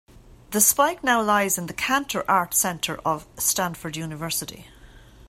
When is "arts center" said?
2.27-2.99